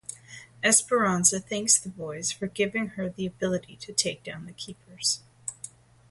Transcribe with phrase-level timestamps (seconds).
[0.63, 5.19] Esperanza thanks the boys for giving her the ability to take down the Keepers.